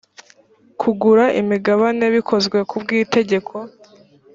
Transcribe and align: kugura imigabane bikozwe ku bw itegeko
kugura 0.79 1.25
imigabane 1.41 2.05
bikozwe 2.15 2.57
ku 2.69 2.75
bw 2.81 2.87
itegeko 3.03 3.53